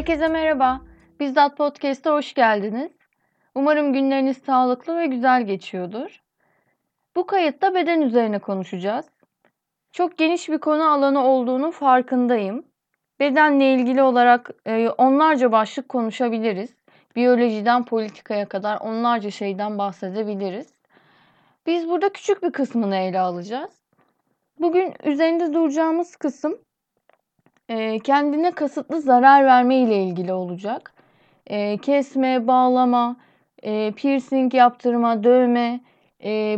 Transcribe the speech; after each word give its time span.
Herkese 0.00 0.28
merhaba. 0.28 0.80
Bizzat 1.20 1.56
Podcast'a 1.56 2.12
hoş 2.12 2.34
geldiniz. 2.34 2.92
Umarım 3.54 3.92
günleriniz 3.92 4.38
sağlıklı 4.38 4.96
ve 4.96 5.06
güzel 5.06 5.46
geçiyordur. 5.46 6.22
Bu 7.16 7.26
kayıtta 7.26 7.74
beden 7.74 8.00
üzerine 8.00 8.38
konuşacağız. 8.38 9.06
Çok 9.92 10.18
geniş 10.18 10.48
bir 10.48 10.58
konu 10.58 10.90
alanı 10.92 11.24
olduğunu 11.24 11.70
farkındayım. 11.70 12.64
Bedenle 13.20 13.74
ilgili 13.74 14.02
olarak 14.02 14.50
e, 14.66 14.88
onlarca 14.88 15.52
başlık 15.52 15.88
konuşabiliriz. 15.88 16.74
Biyolojiden 17.16 17.84
politikaya 17.84 18.48
kadar 18.48 18.80
onlarca 18.80 19.30
şeyden 19.30 19.78
bahsedebiliriz. 19.78 20.74
Biz 21.66 21.88
burada 21.88 22.12
küçük 22.12 22.42
bir 22.42 22.52
kısmını 22.52 22.96
ele 22.96 23.20
alacağız. 23.20 23.70
Bugün 24.60 24.94
üzerinde 25.04 25.52
duracağımız 25.52 26.16
kısım 26.16 26.58
e, 27.70 27.98
kendine 27.98 28.50
kasıtlı 28.50 29.00
zarar 29.00 29.44
verme 29.44 29.76
ile 29.76 30.02
ilgili 30.02 30.32
olacak. 30.32 30.92
E, 31.46 31.76
kesme, 31.76 32.46
bağlama, 32.46 33.16
e, 33.62 33.92
piercing 33.92 34.54
yaptırma, 34.54 35.24
dövme, 35.24 35.80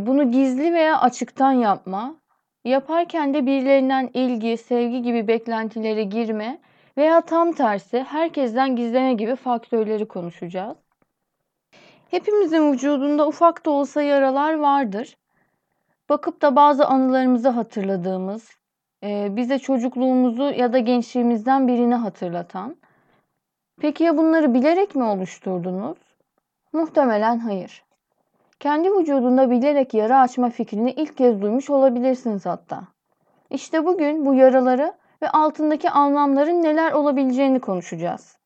bunu 0.07 0.31
gizli 0.31 0.73
veya 0.73 1.01
açıktan 1.01 1.53
yapma, 1.53 2.15
yaparken 2.65 3.35
de 3.35 3.47
birilerinden 3.47 4.11
ilgi, 4.15 4.57
sevgi 4.57 5.03
gibi 5.03 5.29
beklentilere 5.29 6.03
girme 6.03 6.59
veya 6.97 7.21
tam 7.21 7.53
tersi 7.53 8.03
herkesten 8.03 8.77
gizleme 8.77 9.15
gibi 9.15 9.37
faktörleri 9.37 10.09
konuşacağız. 10.09 10.77
Hepimizin 12.11 12.73
vücudunda 12.73 13.27
ufak 13.29 13.67
da 13.67 13.71
olsa 13.71 14.03
yaralar 14.03 14.55
vardır. 14.55 15.17
Bakıp 16.09 16.43
da 16.43 16.57
bazı 16.57 16.87
anılarımızı 16.87 17.49
hatırladığımız, 17.49 18.51
bize 19.03 19.59
çocukluğumuzu 19.59 20.43
ya 20.43 20.73
da 20.73 20.79
gençliğimizden 20.79 21.69
birini 21.69 21.95
hatırlatan. 21.95 22.77
Peki 23.81 24.05
ya 24.05 24.17
bunları 24.17 24.55
bilerek 24.55 24.95
mi 24.95 25.05
oluşturdunuz? 25.05 25.99
Muhtemelen 26.73 27.39
hayır. 27.39 27.85
Kendi 28.61 28.91
vücudunda 28.91 29.51
bilerek 29.51 29.95
yara 29.95 30.21
açma 30.21 30.51
fikrini 30.51 30.91
ilk 30.91 31.17
kez 31.17 31.43
duymuş 31.43 31.71
olabilirsiniz 31.71 32.47
hatta. 32.47 32.83
İşte 33.51 33.87
bugün 33.87 34.27
bu 34.27 34.35
yaraları 34.35 34.93
ve 35.23 35.29
altındaki 35.29 35.91
anlamların 35.91 36.63
neler 36.63 36.93
olabileceğini 36.93 37.61
konuşacağız. 37.61 38.37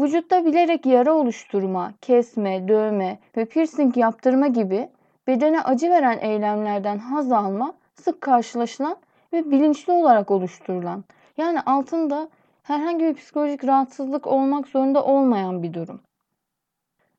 Vücutta 0.00 0.44
bilerek 0.44 0.86
yara 0.86 1.12
oluşturma, 1.12 1.92
kesme, 2.00 2.68
dövme 2.68 3.18
ve 3.36 3.44
piercing 3.44 3.96
yaptırma 3.96 4.46
gibi 4.46 4.88
bedene 5.26 5.60
acı 5.60 5.90
veren 5.90 6.18
eylemlerden 6.20 6.98
haz 6.98 7.32
alma 7.32 7.74
sık 7.94 8.20
karşılaşılan 8.20 8.96
ve 9.34 9.50
bilinçli 9.50 9.92
olarak 9.92 10.30
oluşturulan 10.30 11.04
yani 11.36 11.60
altında 11.60 12.28
herhangi 12.62 13.04
bir 13.04 13.14
psikolojik 13.14 13.64
rahatsızlık 13.64 14.26
olmak 14.26 14.68
zorunda 14.68 15.04
olmayan 15.04 15.62
bir 15.62 15.74
durum. 15.74 16.00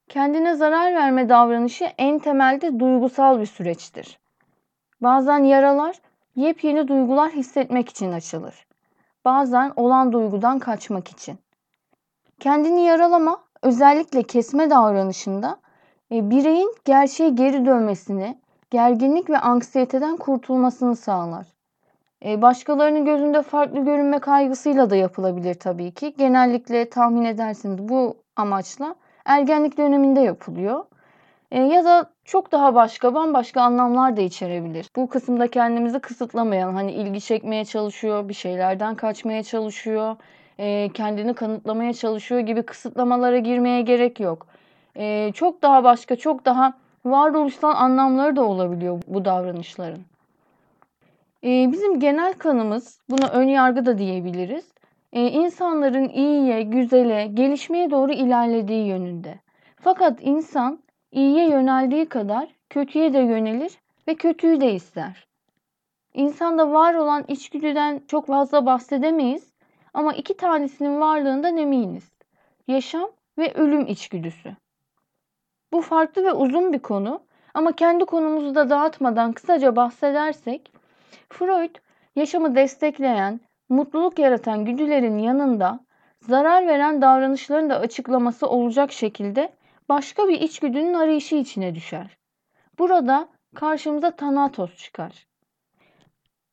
Kendine 0.10 0.56
zarar 0.56 0.94
verme 0.94 1.30
davranışı 1.30 1.86
en 1.98 2.20
temelde 2.20 2.80
duygusal 2.80 3.40
bir 3.40 3.46
süreçtir. 3.46 4.20
Bazen 5.02 5.40
yaralar 5.40 5.96
yepyeni 6.36 6.88
duygular 6.88 7.32
hissetmek 7.32 7.90
için 7.90 8.12
açılır. 8.12 8.68
Bazen 9.26 9.74
olan 9.76 10.12
duygudan 10.12 10.60
kaçmak 10.60 11.08
için. 11.08 11.40
Kendini 12.40 12.86
yaralama 12.86 13.44
özellikle 13.62 14.24
kesme 14.24 14.70
davranışında 14.70 15.58
e, 16.12 16.30
bireyin 16.30 16.76
gerçeğe 16.86 17.30
geri 17.30 17.66
dönmesini, 17.66 18.38
gerginlik 18.70 19.30
ve 19.30 19.38
anksiyeteden 19.38 20.18
kurtulmasını 20.18 20.96
sağlar. 20.96 21.55
E, 22.26 22.42
başkalarının 22.42 23.06
gözünde 23.06 23.42
farklı 23.42 23.86
görünme 23.86 24.20
kaygısıyla 24.20 24.90
da 24.90 24.96
yapılabilir 24.96 25.54
tabii 25.54 25.92
ki. 25.92 26.14
Genellikle 26.18 26.90
tahmin 26.90 27.26
edersiniz 27.26 27.90
bu 27.90 28.18
amaçla 28.36 28.96
ergenlik 29.26 29.78
döneminde 29.78 30.20
yapılıyor. 30.20 30.86
E, 31.52 31.62
ya 31.62 31.86
da 31.86 32.10
çok 32.26 32.52
daha 32.52 32.76
başka 32.76 33.14
bambaşka 33.14 33.62
anlamlar 33.62 34.18
da 34.18 34.22
içerebilir. 34.22 34.90
Bu 34.96 35.10
kısımda 35.10 35.48
kendimizi 35.48 36.00
kısıtlamayan 36.00 36.74
hani 36.74 36.92
ilgi 36.92 37.22
çekmeye 37.22 37.66
çalışıyor, 37.66 38.30
bir 38.30 38.34
şeylerden 38.34 38.96
kaçmaya 38.96 39.44
çalışıyor, 39.44 40.16
e, 40.60 40.90
kendini 40.94 41.34
kanıtlamaya 41.34 41.94
çalışıyor 41.94 42.42
gibi 42.42 42.64
kısıtlamalara 42.64 43.38
girmeye 43.38 43.82
gerek 43.82 44.20
yok. 44.20 44.48
Çok 45.34 45.62
daha 45.62 45.84
başka, 45.84 46.16
çok 46.16 46.46
daha 46.46 46.74
varoluşsal 47.06 47.76
anlamları 47.76 48.36
da 48.36 48.44
olabiliyor 48.44 49.02
bu 49.08 49.26
davranışların. 49.26 50.15
E, 51.46 51.72
bizim 51.72 52.00
genel 52.00 52.34
kanımız, 52.34 53.00
buna 53.10 53.30
ön 53.30 53.48
yargı 53.48 53.86
da 53.86 53.98
diyebiliriz 53.98 54.74
e, 55.14 55.22
insanların 55.22 56.10
iyiye, 56.10 56.62
güzele, 56.62 57.28
gelişmeye 57.34 57.92
doğru 57.92 58.12
ilerlediği 58.12 58.88
yönünde. 58.88 59.40
Fakat 59.76 60.20
insan 60.22 60.80
iyiye 61.12 61.50
yöneldiği 61.50 62.06
kadar 62.06 62.50
kötüye 62.70 63.14
de 63.14 63.20
yönelir 63.20 63.72
ve 64.08 64.16
kötüyü 64.16 64.62
de 64.62 64.74
ister. 64.74 65.28
İnsanda 66.14 66.72
var 66.72 66.94
olan 66.94 67.26
içgüdüden 67.28 68.02
çok 68.08 68.28
fazla 68.28 68.66
bahsedemeyiz 68.66 69.54
ama 69.94 70.14
iki 70.14 70.38
tanesinin 70.38 71.02
varlığından 71.02 71.58
eminiz. 71.58 72.12
Yaşam 72.68 73.10
ve 73.38 73.54
ölüm 73.54 73.88
içgüdüsü. 73.88 74.56
Bu 75.74 75.82
farklı 75.82 76.24
ve 76.24 76.34
uzun 76.34 76.74
bir 76.74 76.80
konu 76.80 77.20
ama 77.54 77.72
kendi 77.72 78.06
konumuzu 78.06 78.56
da 78.56 78.70
dağıtmadan 78.70 79.34
kısaca 79.34 79.76
bahsedersek 79.76 80.75
Freud 81.30 81.76
yaşamı 82.16 82.56
destekleyen, 82.56 83.40
mutluluk 83.70 84.20
yaratan 84.20 84.66
güdülerin 84.66 85.18
yanında 85.18 85.80
zarar 86.22 86.68
veren 86.68 87.02
davranışların 87.02 87.70
da 87.70 87.80
açıklaması 87.80 88.48
olacak 88.48 88.92
şekilde 88.92 89.54
başka 89.90 90.28
bir 90.28 90.42
içgüdünün 90.42 90.94
arayışı 90.94 91.36
içine 91.36 91.76
düşer. 91.76 92.18
Burada 92.80 93.28
karşımıza 93.56 94.12
Thanatos 94.12 94.76
çıkar. 94.76 95.28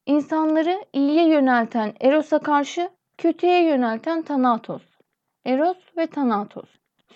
İnsanları 0.07 0.85
iyiye 0.93 1.29
yönelten 1.29 1.93
Eros'a 2.01 2.39
karşı 2.39 2.91
kötüye 3.19 3.65
yönelten 3.65 4.23
Thanatos. 4.23 4.83
Eros 5.47 5.77
ve 5.97 6.07
Thanatos. 6.07 6.69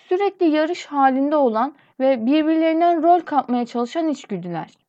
Sürekli 0.09 0.49
yarış 0.49 0.85
halinde 0.85 1.35
olan 1.35 1.75
ve 1.99 2.25
birbirlerinden 2.25 3.03
rol 3.03 3.19
kapmaya 3.19 3.65
çalışan 3.65 4.07
içgüdüler. 4.07 4.86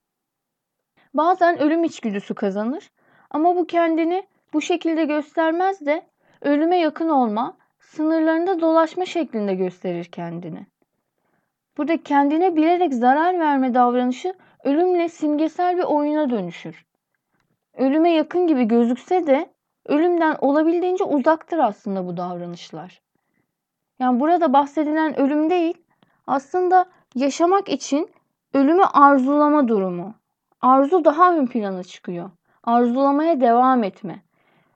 Bazen 1.18 1.58
ölüm 1.58 1.84
içgüdüsü 1.84 2.34
kazanır 2.34 2.90
ama 3.30 3.56
bu 3.56 3.66
kendini 3.66 4.26
bu 4.52 4.60
şekilde 4.60 5.04
göstermez 5.04 5.86
de 5.86 6.06
ölüme 6.42 6.78
yakın 6.78 7.08
olma, 7.08 7.56
sınırlarında 7.80 8.60
dolaşma 8.60 9.04
şeklinde 9.04 9.54
gösterir 9.54 10.04
kendini. 10.04 10.66
Burada 11.76 12.02
kendine 12.02 12.56
bilerek 12.56 12.94
zarar 12.94 13.38
verme 13.38 13.74
davranışı 13.74 14.34
ölümle 14.64 15.08
simgesel 15.08 15.76
bir 15.76 15.82
oyuna 15.82 16.30
dönüşür. 16.30 16.86
Ölüme 17.74 18.10
yakın 18.10 18.46
gibi 18.46 18.64
gözükse 18.64 19.26
de 19.26 19.50
ölümden 19.86 20.36
olabildiğince 20.40 21.04
uzaktır 21.04 21.58
aslında 21.58 22.06
bu 22.06 22.16
davranışlar. 22.16 23.02
Yani 23.98 24.20
burada 24.20 24.52
bahsedilen 24.52 25.20
ölüm 25.20 25.50
değil, 25.50 25.74
aslında 26.26 26.86
yaşamak 27.14 27.68
için 27.68 28.10
ölümü 28.54 28.84
arzulama 28.84 29.68
durumu. 29.68 30.17
Arzu 30.60 31.04
daha 31.04 31.36
ön 31.36 31.46
plana 31.46 31.84
çıkıyor. 31.84 32.30
Arzulamaya 32.64 33.40
devam 33.40 33.84
etme. 33.84 34.22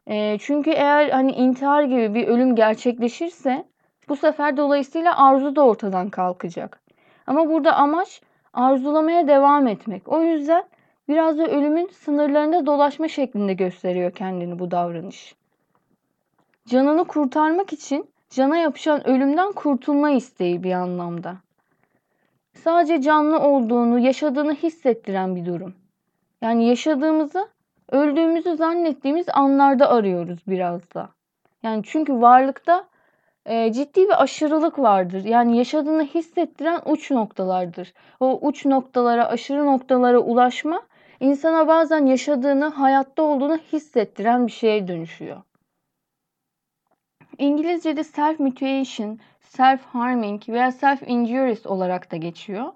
E, 0.07 0.39
çünkü 0.39 0.71
eğer 0.71 1.11
hani 1.11 1.33
intihar 1.33 1.83
gibi 1.83 2.15
bir 2.15 2.29
ölüm 2.29 2.57
gerçekleşirse 2.57 3.65
bu 4.09 4.17
sefer 4.17 4.57
dolayısıyla 4.57 5.17
arzu 5.17 5.57
da 5.57 5.67
ortadan 5.67 6.11
kalkacak. 6.11 6.81
Ama 7.27 7.49
burada 7.49 7.77
amaç 7.77 8.23
arzulamaya 8.53 9.29
devam 9.29 9.67
etmek. 9.67 10.09
O 10.09 10.23
yüzden 10.23 10.65
biraz 11.09 11.39
da 11.39 11.47
ölümün 11.47 11.89
sınırlarında 11.89 12.67
dolaşma 12.67 13.09
şeklinde 13.09 13.55
gösteriyor 13.55 14.13
kendini 14.13 14.59
bu 14.59 14.71
davranış. 14.71 15.35
Canını 16.69 17.05
kurtarmak 17.05 17.73
için 17.73 18.11
cana 18.31 18.57
yapışan 18.57 19.09
ölümden 19.09 19.53
kurtulma 19.53 20.11
isteği 20.11 20.63
bir 20.63 20.73
anlamda. 20.73 21.37
Sadece 22.55 23.01
canlı 23.03 23.41
olduğunu, 23.41 23.99
yaşadığını 23.99 24.55
hissettiren 24.55 25.37
bir 25.37 25.47
durum. 25.47 25.75
Yani 26.43 26.69
yaşadığımızı 26.69 27.49
öldüğümüzü 27.91 28.57
zannettiğimiz 28.57 29.27
anlarda 29.33 29.91
arıyoruz 29.91 30.39
biraz 30.47 30.95
da. 30.95 31.09
Yani 31.63 31.83
çünkü 31.87 32.21
varlıkta 32.21 32.85
e, 33.47 33.73
ciddi 33.73 34.01
bir 34.01 34.23
aşırılık 34.23 34.79
vardır. 34.79 35.25
Yani 35.25 35.57
yaşadığını 35.57 36.05
hissettiren 36.05 36.81
uç 36.87 37.11
noktalardır. 37.11 37.93
O 38.21 38.39
uç 38.43 38.67
noktalara, 38.67 39.29
aşırı 39.29 39.67
noktalara 39.67 40.19
ulaşma 40.19 40.83
insana 41.21 41.69
bazen 41.69 42.07
yaşadığını, 42.07 42.65
hayatta 42.65 43.23
olduğunu 43.23 43.57
hissettiren 43.57 44.47
bir 44.47 44.53
şeye 44.53 44.89
dönüşüyor. 44.89 45.43
İngilizce'de 47.39 48.05
self 48.05 48.41
mutilation, 48.41 49.19
self 49.57 49.85
harming 49.85 50.49
veya 50.49 50.73
self 50.73 51.03
injuries 51.03 51.67
olarak 51.67 52.13
da 52.13 52.17
geçiyor. 52.17 52.73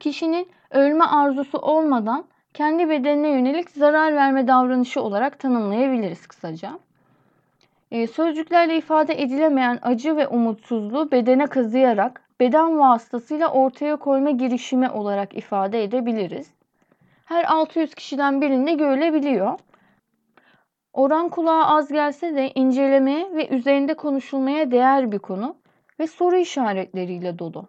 Kişinin 0.00 0.48
ölme 0.70 1.04
arzusu 1.04 1.58
olmadan 1.58 2.24
kendi 2.54 2.88
bedenine 2.88 3.28
yönelik 3.28 3.70
zarar 3.70 4.14
verme 4.14 4.46
davranışı 4.46 5.02
olarak 5.02 5.38
tanımlayabiliriz 5.38 6.26
kısaca. 6.26 6.78
E, 7.90 8.06
sözcüklerle 8.06 8.76
ifade 8.76 9.22
edilemeyen 9.22 9.78
acı 9.82 10.16
ve 10.16 10.28
umutsuzluğu 10.28 11.10
bedene 11.10 11.46
kazıyarak 11.46 12.22
beden 12.40 12.78
vasıtasıyla 12.78 13.48
ortaya 13.48 13.96
koyma 13.96 14.30
girişimi 14.30 14.90
olarak 14.90 15.36
ifade 15.36 15.84
edebiliriz. 15.84 16.50
Her 17.24 17.44
600 17.44 17.94
kişiden 17.94 18.40
birinde 18.40 18.72
görülebiliyor. 18.72 19.58
Oran 20.92 21.28
kulağa 21.28 21.66
az 21.66 21.92
gelse 21.92 22.34
de 22.34 22.50
incelemeye 22.54 23.34
ve 23.34 23.48
üzerinde 23.48 23.94
konuşulmaya 23.94 24.70
değer 24.70 25.12
bir 25.12 25.18
konu 25.18 25.56
ve 26.00 26.06
soru 26.06 26.36
işaretleriyle 26.36 27.38
dolu. 27.38 27.68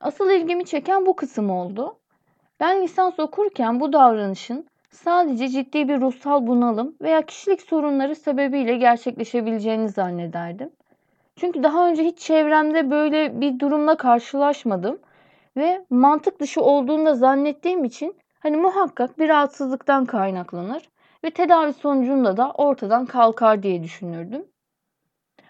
Asıl 0.00 0.30
ilgimi 0.30 0.64
çeken 0.64 1.06
bu 1.06 1.16
kısım 1.16 1.50
oldu. 1.50 1.98
Ben 2.60 2.82
lisans 2.82 3.18
okurken 3.18 3.80
bu 3.80 3.92
davranışın 3.92 4.66
sadece 4.90 5.48
ciddi 5.48 5.88
bir 5.88 6.00
ruhsal 6.00 6.46
bunalım 6.46 6.96
veya 7.00 7.22
kişilik 7.22 7.62
sorunları 7.62 8.16
sebebiyle 8.16 8.76
gerçekleşebileceğini 8.76 9.88
zannederdim. 9.88 10.70
Çünkü 11.36 11.62
daha 11.62 11.88
önce 11.88 12.04
hiç 12.04 12.18
çevremde 12.18 12.90
böyle 12.90 13.40
bir 13.40 13.58
durumla 13.58 13.96
karşılaşmadım 13.96 14.98
ve 15.56 15.84
mantık 15.90 16.40
dışı 16.40 16.62
olduğunu 16.62 17.06
da 17.06 17.14
zannettiğim 17.14 17.84
için 17.84 18.16
hani 18.40 18.56
muhakkak 18.56 19.18
bir 19.18 19.28
rahatsızlıktan 19.28 20.04
kaynaklanır 20.04 20.88
ve 21.24 21.30
tedavi 21.30 21.72
sonucunda 21.72 22.36
da 22.36 22.50
ortadan 22.50 23.06
kalkar 23.06 23.62
diye 23.62 23.82
düşünürdüm. 23.82 24.44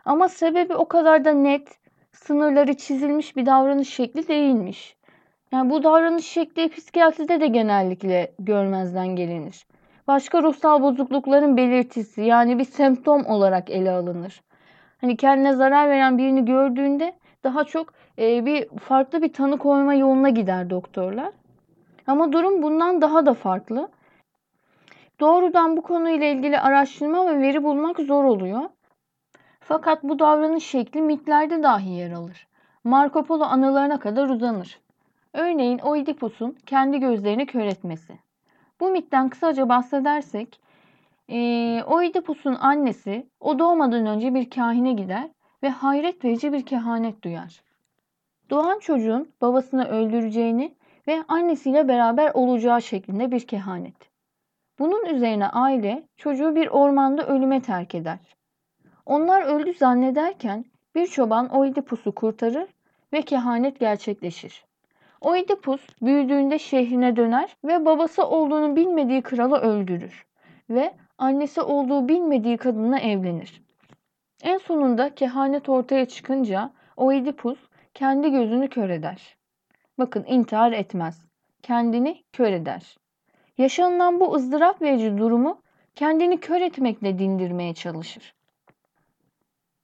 Ama 0.04 0.28
sebebi 0.28 0.74
o 0.74 0.88
kadar 0.88 1.24
da 1.24 1.32
net, 1.32 1.79
sınırları 2.24 2.74
çizilmiş 2.74 3.36
bir 3.36 3.46
davranış 3.46 3.88
şekli 3.88 4.28
değilmiş. 4.28 4.96
Yani 5.52 5.70
bu 5.70 5.82
davranış 5.82 6.26
şekli 6.26 6.68
psikiyatride 6.68 7.40
de 7.40 7.46
genellikle 7.46 8.32
görmezden 8.38 9.16
gelinir. 9.16 9.66
Başka 10.08 10.42
ruhsal 10.42 10.82
bozuklukların 10.82 11.56
belirtisi 11.56 12.22
yani 12.22 12.58
bir 12.58 12.64
semptom 12.64 13.26
olarak 13.26 13.70
ele 13.70 13.90
alınır. 13.90 14.42
Hani 15.00 15.16
kendine 15.16 15.52
zarar 15.52 15.88
veren 15.88 16.18
birini 16.18 16.44
gördüğünde 16.44 17.12
daha 17.44 17.64
çok 17.64 17.92
e, 18.18 18.46
bir 18.46 18.68
farklı 18.68 19.22
bir 19.22 19.32
tanı 19.32 19.58
koyma 19.58 19.94
yoluna 19.94 20.28
gider 20.28 20.70
doktorlar. 20.70 21.32
Ama 22.06 22.32
durum 22.32 22.62
bundan 22.62 23.02
daha 23.02 23.26
da 23.26 23.34
farklı. 23.34 23.88
Doğrudan 25.20 25.76
bu 25.76 25.82
konuyla 25.82 26.26
ilgili 26.26 26.60
araştırma 26.60 27.26
ve 27.26 27.40
veri 27.40 27.64
bulmak 27.64 28.00
zor 28.00 28.24
oluyor. 28.24 28.60
Fakat 29.60 30.02
bu 30.02 30.18
davranış 30.18 30.64
şekli 30.66 31.02
mitlerde 31.02 31.62
dahi 31.62 31.90
yer 31.90 32.10
alır. 32.10 32.46
Marco 32.84 33.24
Polo 33.24 33.44
anılarına 33.44 34.00
kadar 34.00 34.28
uzanır. 34.28 34.80
Örneğin 35.32 35.78
Oidipus'un 35.78 36.56
kendi 36.66 37.00
gözlerini 37.00 37.46
kör 37.46 37.64
etmesi. 37.64 38.18
Bu 38.80 38.90
mitten 38.90 39.28
kısaca 39.28 39.68
bahsedersek, 39.68 40.60
e, 41.28 41.38
Oidipus'un 41.86 42.54
annesi 42.54 43.26
o 43.40 43.58
doğmadan 43.58 44.06
önce 44.06 44.34
bir 44.34 44.50
kahine 44.50 44.92
gider 44.92 45.30
ve 45.62 45.68
hayret 45.68 46.24
verici 46.24 46.52
bir 46.52 46.66
kehanet 46.66 47.24
duyar. 47.24 47.62
Doğan 48.50 48.78
çocuğun 48.78 49.32
babasını 49.40 49.88
öldüreceğini 49.88 50.74
ve 51.08 51.24
annesiyle 51.28 51.88
beraber 51.88 52.30
olacağı 52.34 52.82
şeklinde 52.82 53.30
bir 53.30 53.46
kehanet. 53.46 54.10
Bunun 54.78 55.06
üzerine 55.06 55.48
aile 55.48 56.02
çocuğu 56.16 56.54
bir 56.56 56.66
ormanda 56.66 57.26
ölüme 57.26 57.62
terk 57.62 57.94
eder. 57.94 58.18
Onlar 59.10 59.42
öldü 59.42 59.74
zannederken 59.74 60.64
bir 60.94 61.06
çoban 61.06 61.48
Oidipus'u 61.48 62.14
kurtarır 62.14 62.68
ve 63.12 63.22
kehanet 63.22 63.80
gerçekleşir. 63.80 64.64
Oidipus 65.20 65.80
büyüdüğünde 66.02 66.58
şehrine 66.58 67.16
döner 67.16 67.56
ve 67.64 67.84
babası 67.84 68.26
olduğunu 68.26 68.76
bilmediği 68.76 69.22
kralı 69.22 69.56
öldürür 69.56 70.26
ve 70.70 70.94
annesi 71.18 71.60
olduğu 71.60 72.08
bilmediği 72.08 72.56
kadınla 72.56 72.98
evlenir. 72.98 73.62
En 74.42 74.58
sonunda 74.58 75.14
kehanet 75.14 75.68
ortaya 75.68 76.06
çıkınca 76.06 76.70
Oidipus 76.96 77.58
kendi 77.94 78.30
gözünü 78.30 78.68
kör 78.68 78.90
eder. 78.90 79.36
Bakın 79.98 80.24
intihar 80.28 80.72
etmez. 80.72 81.24
Kendini 81.62 82.24
kör 82.32 82.52
eder. 82.52 82.96
Yaşanılan 83.58 84.20
bu 84.20 84.34
ızdırap 84.34 84.82
verici 84.82 85.18
durumu 85.18 85.62
kendini 85.94 86.40
kör 86.40 86.60
etmekle 86.60 87.18
dindirmeye 87.18 87.74
çalışır. 87.74 88.34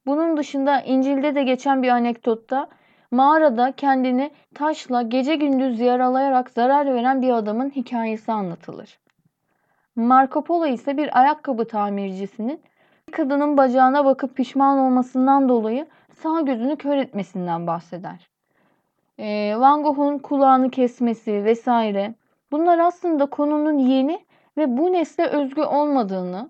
Bunun 0.07 0.37
dışında 0.37 0.81
İncil'de 0.81 1.35
de 1.35 1.43
geçen 1.43 1.83
bir 1.83 1.89
anekdotta 1.89 2.67
mağarada 3.11 3.71
kendini 3.71 4.31
taşla 4.55 5.01
gece 5.01 5.35
gündüz 5.35 5.79
yaralayarak 5.79 6.49
zarar 6.49 6.93
veren 6.93 7.21
bir 7.21 7.29
adamın 7.29 7.69
hikayesi 7.69 8.31
anlatılır. 8.31 8.99
Marco 9.95 10.43
Polo 10.43 10.65
ise 10.65 10.97
bir 10.97 11.19
ayakkabı 11.19 11.67
tamircisinin 11.67 12.61
kadının 13.11 13.57
bacağına 13.57 14.05
bakıp 14.05 14.35
pişman 14.35 14.77
olmasından 14.77 15.49
dolayı 15.49 15.87
sağ 16.21 16.41
gözünü 16.41 16.75
kör 16.75 16.97
etmesinden 16.97 17.67
bahseder. 17.67 18.29
Ee, 19.19 19.53
Van 19.57 19.83
Gogh'un 19.83 20.17
kulağını 20.17 20.69
kesmesi 20.69 21.43
vesaire 21.45 22.13
bunlar 22.51 22.79
aslında 22.79 23.25
konunun 23.25 23.77
yeni 23.77 24.19
ve 24.57 24.77
bu 24.77 24.93
nesle 24.93 25.27
özgü 25.27 25.61
olmadığını, 25.61 26.49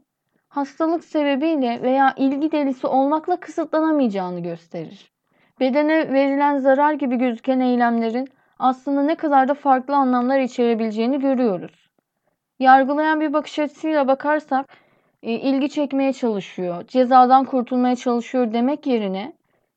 hastalık 0.57 1.04
sebebiyle 1.04 1.81
veya 1.81 2.13
ilgi 2.18 2.51
delisi 2.51 2.88
olmakla 2.88 3.39
kısıtlanamayacağını 3.39 4.39
gösterir. 4.39 5.12
Bedene 5.59 6.13
verilen 6.13 6.57
zarar 6.57 6.94
gibi 6.94 7.18
gözüken 7.18 7.59
eylemlerin 7.59 8.30
aslında 8.59 9.01
ne 9.01 9.15
kadar 9.15 9.48
da 9.48 9.54
farklı 9.54 9.95
anlamlar 9.95 10.39
içerebileceğini 10.39 11.19
görüyoruz. 11.19 11.89
Yargılayan 12.59 13.21
bir 13.21 13.33
bakış 13.33 13.59
açısıyla 13.59 14.07
bakarsak 14.07 14.65
e, 15.24 15.31
ilgi 15.31 15.69
çekmeye 15.69 16.13
çalışıyor, 16.13 16.88
cezadan 16.88 17.45
kurtulmaya 17.45 17.95
çalışıyor 17.95 18.54
demek 18.54 18.88
yerine 18.88 19.33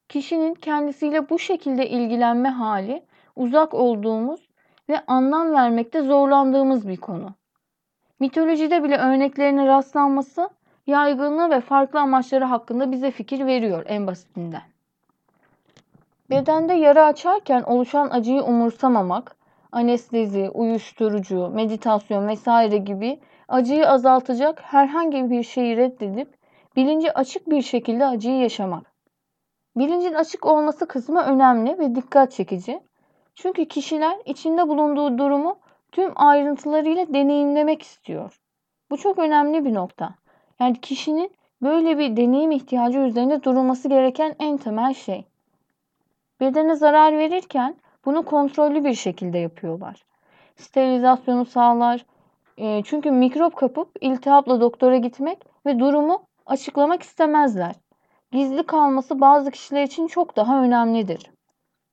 kişinin 0.08 0.54
kendisiyle 0.54 1.30
bu 1.30 1.38
şekilde 1.38 1.88
ilgilenme 1.88 2.48
hali 2.48 3.02
uzak 3.36 3.74
olduğumuz 3.74 4.48
ve 4.88 5.00
anlam 5.06 5.52
vermekte 5.52 6.02
zorlandığımız 6.02 6.88
bir 6.88 6.96
konu. 6.96 7.34
Mitolojide 8.20 8.84
bile 8.84 8.96
örneklerine 8.96 9.66
rastlanması 9.66 10.50
yaygınlığı 10.90 11.50
ve 11.50 11.60
farklı 11.60 12.00
amaçları 12.00 12.44
hakkında 12.44 12.92
bize 12.92 13.10
fikir 13.10 13.46
veriyor 13.46 13.84
en 13.87 14.06
basitinden. 14.06 14.62
Bedende 16.31 16.72
yara 16.72 17.04
açarken 17.04 17.62
oluşan 17.62 18.11
acıyı 18.11 18.42
umursamamak, 18.42 19.37
anestezi, 19.73 20.50
uyuşturucu, 20.50 21.49
meditasyon 21.49 22.28
vesaire 22.28 22.76
gibi 22.76 23.20
acıyı 23.49 23.88
azaltacak 23.88 24.61
herhangi 24.62 25.30
bir 25.30 25.42
şeyi 25.42 25.76
reddedip 25.76 26.35
bilinci 26.76 27.12
açık 27.12 27.50
bir 27.50 27.62
şekilde 27.62 28.06
acıyı 28.06 28.38
yaşamak. 28.38 28.92
Bilincin 29.76 30.14
açık 30.14 30.47
olması 30.47 30.88
kısmı 30.88 31.23
önemli 31.23 31.78
ve 31.78 31.94
dikkat 31.94 32.32
çekici. 32.32 32.80
Çünkü 33.35 33.64
kişiler 33.64 34.18
içinde 34.25 34.68
bulunduğu 34.68 35.18
durumu 35.18 35.59
tüm 35.92 36.12
ayrıntılarıyla 36.16 37.14
deneyimlemek 37.14 37.82
istiyor. 37.82 38.40
Bu 38.90 38.97
çok 38.97 39.18
önemli 39.18 39.64
bir 39.64 39.75
nokta. 39.75 40.14
Yani 40.61 40.81
kişinin 40.81 41.31
böyle 41.62 41.99
bir 41.99 42.17
deneyim 42.17 42.50
ihtiyacı 42.50 42.99
üzerinde 42.99 43.43
durulması 43.43 43.88
gereken 43.88 44.37
en 44.38 44.57
temel 44.57 44.95
şey. 44.95 45.25
Bedene 46.40 46.75
zarar 46.75 47.19
verirken 47.19 47.76
bunu 48.05 48.23
kontrollü 48.23 48.85
bir 48.85 48.95
şekilde 48.95 49.38
yapıyorlar. 49.38 50.05
Sterilizasyonu 50.57 51.45
sağlar. 51.45 52.05
E, 52.59 52.83
çünkü 52.85 53.11
mikrop 53.11 53.57
kapıp 53.57 53.88
iltihapla 54.00 54.61
doktora 54.61 54.97
gitmek 54.97 55.38
ve 55.67 55.79
durumu 55.79 56.23
açıklamak 56.47 57.02
istemezler. 57.02 57.75
Gizli 58.33 58.62
kalması 58.62 59.21
bazı 59.21 59.50
kişiler 59.50 59.83
için 59.83 60.07
çok 60.07 60.37
daha 60.37 60.62
önemlidir. 60.62 61.31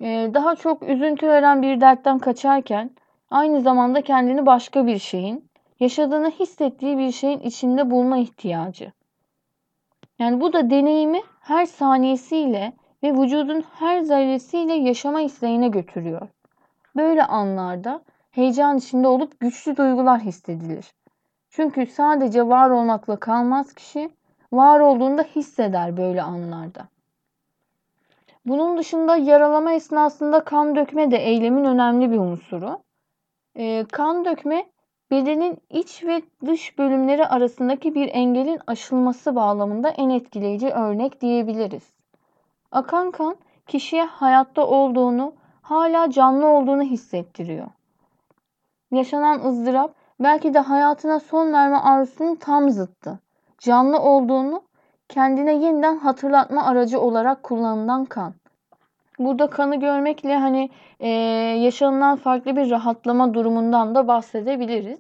E, 0.02 0.32
daha 0.34 0.56
çok 0.56 0.84
üzüntü 0.84 1.28
veren 1.28 1.62
bir 1.62 1.82
dertten 1.82 2.20
kaçarken 2.20 2.92
aynı 3.30 3.62
zamanda 3.62 4.02
kendini 4.02 4.46
başka 4.46 4.88
bir 4.88 5.00
şeyin, 5.00 5.47
yaşadığını 5.80 6.32
hissettiği 6.32 6.98
bir 6.98 7.12
şeyin 7.12 7.40
içinde 7.40 7.92
bulma 7.92 8.18
ihtiyacı. 8.18 8.92
Yani 10.20 10.42
bu 10.42 10.54
da 10.54 10.70
deneyimi 10.70 11.22
her 11.40 11.66
saniyesiyle 11.66 12.74
ve 13.04 13.14
vücudun 13.14 13.62
her 13.62 14.02
zerresiyle 14.02 14.74
yaşama 14.74 15.22
isteğine 15.22 15.68
götürüyor. 15.68 16.28
Böyle 16.96 17.24
anlarda 17.24 18.02
heyecan 18.32 18.78
içinde 18.78 19.08
olup 19.08 19.40
güçlü 19.40 19.78
duygular 19.78 20.20
hissedilir. 20.20 20.94
Çünkü 21.50 21.86
sadece 21.86 22.48
var 22.48 22.70
olmakla 22.70 23.16
kalmaz 23.16 23.74
kişi, 23.74 24.10
var 24.52 24.80
olduğunda 24.80 25.24
hisseder 25.24 25.98
böyle 25.98 26.22
anlarda. 26.22 26.88
Bunun 28.46 28.78
dışında 28.78 29.16
yaralama 29.16 29.74
esnasında 29.74 30.44
kan 30.44 30.76
dökme 30.76 31.12
de 31.12 31.18
eylemin 31.18 31.64
önemli 31.64 32.12
bir 32.12 32.18
unsuru. 32.18 32.80
E, 33.56 33.86
kan 33.92 34.26
dökme 34.26 34.66
bedenin 35.12 35.58
iç 35.70 36.04
ve 36.04 36.22
dış 36.46 36.78
bölümleri 36.78 37.28
arasındaki 37.28 37.96
bir 37.96 38.10
engelin 38.14 38.60
aşılması 38.68 39.36
bağlamında 39.36 39.90
en 39.90 40.10
etkileyici 40.10 40.70
örnek 40.70 41.22
diyebiliriz. 41.22 41.94
Akan 42.72 43.12
kan 43.12 43.36
kişiye 43.68 44.04
hayatta 44.04 44.68
olduğunu, 44.68 45.34
hala 45.62 46.12
canlı 46.12 46.48
olduğunu 46.48 46.84
hissettiriyor. 46.84 47.68
Yaşanan 48.92 49.46
ızdırap 49.46 49.94
belki 50.20 50.54
de 50.54 50.60
hayatına 50.60 51.20
son 51.20 51.54
verme 51.54 51.78
arzusunun 51.78 52.36
tam 52.36 52.70
zıttı. 52.70 53.20
Canlı 53.60 54.00
olduğunu, 54.00 54.62
kendine 55.10 55.54
yeniden 55.54 55.98
hatırlatma 55.98 56.64
aracı 56.64 57.02
olarak 57.02 57.44
kullanılan 57.44 58.06
kan. 58.06 58.34
Burada 59.20 59.50
kanı 59.50 59.80
görmekle 59.80 60.38
hani 60.38 60.70
e, 61.00 61.10
yaşanılan 61.60 62.16
farklı 62.16 62.56
bir 62.56 62.70
rahatlama 62.70 63.34
durumundan 63.34 63.96
da 63.96 64.08
bahsedebiliriz. 64.08 65.00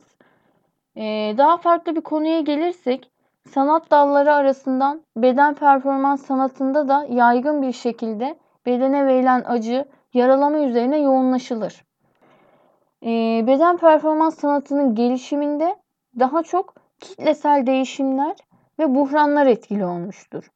E, 0.95 1.35
daha 1.37 1.57
farklı 1.57 1.95
bir 1.95 2.01
konuya 2.01 2.39
gelirsek 2.39 3.11
sanat 3.49 3.91
dalları 3.91 4.33
arasından 4.33 5.01
beden 5.17 5.53
performans 5.53 6.25
sanatında 6.25 6.87
da 6.87 7.07
yaygın 7.09 7.61
bir 7.61 7.73
şekilde 7.73 8.35
bedene 8.65 9.05
verilen 9.05 9.43
acı, 9.47 9.85
yaralama 10.13 10.57
üzerine 10.57 10.97
yoğunlaşılır. 10.97 11.83
E, 13.03 13.43
beden 13.47 13.77
performans 13.77 14.39
sanatının 14.39 14.95
gelişiminde 14.95 15.75
daha 16.19 16.43
çok 16.43 16.75
kitlesel 16.99 17.65
değişimler 17.65 18.35
ve 18.79 18.95
buhranlar 18.95 19.45
etkili 19.45 19.85
olmuştur. 19.85 20.51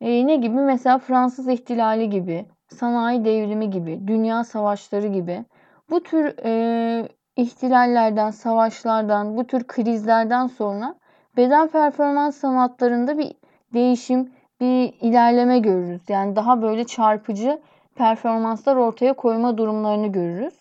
E, 0.00 0.26
ne 0.26 0.36
gibi? 0.36 0.54
Mesela 0.54 0.98
Fransız 0.98 1.48
ihtilali 1.48 2.10
gibi, 2.10 2.46
sanayi 2.68 3.24
devrimi 3.24 3.70
gibi, 3.70 4.00
dünya 4.06 4.44
savaşları 4.44 5.06
gibi 5.06 5.44
bu 5.90 6.02
tür 6.02 6.34
e, 6.44 7.08
ihtilallerden, 7.36 8.30
savaşlardan, 8.30 9.36
bu 9.36 9.46
tür 9.46 9.64
krizlerden 9.64 10.46
sonra 10.46 10.94
beden 11.36 11.68
performans 11.68 12.36
sanatlarında 12.36 13.18
bir 13.18 13.32
değişim, 13.74 14.32
bir 14.60 14.94
ilerleme 15.00 15.58
görürüz. 15.58 16.02
Yani 16.08 16.36
daha 16.36 16.62
böyle 16.62 16.84
çarpıcı 16.84 17.60
performanslar 17.94 18.76
ortaya 18.76 19.12
koyma 19.12 19.58
durumlarını 19.58 20.06
görürüz. 20.06 20.54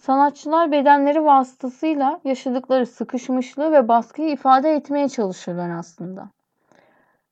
Sanatçılar 0.00 0.72
bedenleri 0.72 1.24
vasıtasıyla 1.24 2.20
yaşadıkları 2.24 2.86
sıkışmışlığı 2.86 3.72
ve 3.72 3.88
baskıyı 3.88 4.28
ifade 4.28 4.74
etmeye 4.74 5.08
çalışırlar 5.08 5.70
aslında. 5.70 6.28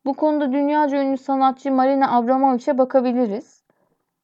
Bu 0.05 0.15
konuda 0.15 0.53
dünyaca 0.53 1.03
ünlü 1.03 1.19
sanatçı 1.19 1.73
Marina 1.73 2.17
Abramovich'e 2.17 2.79
bakabiliriz. 2.79 3.62